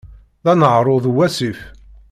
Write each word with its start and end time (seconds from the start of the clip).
D 0.43 0.45
aneɛṛuḍ 0.51 1.03
uwasif. 1.11 1.59